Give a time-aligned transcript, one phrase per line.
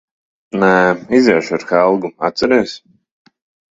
[0.63, 0.69] Nē.
[1.19, 2.79] Iziešu ar Helgu, atceries?